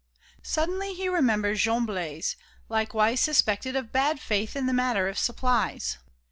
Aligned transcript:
Suddenly 0.41 0.95
he 0.95 1.07
remembered 1.09 1.57
Jean 1.57 1.85
Blaise, 1.85 2.35
likewise 2.69 3.19
suspected 3.19 3.75
of 3.75 3.91
bad 3.91 4.19
faith 4.19 4.55
in 4.55 4.65
the 4.65 4.73
matter 4.73 5.07
of 5.07 5.15
supplies. 5.19 5.99